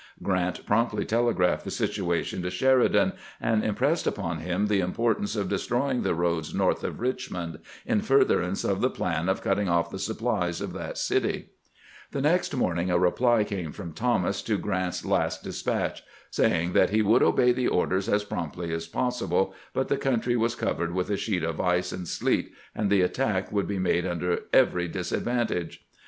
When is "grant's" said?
14.57-15.05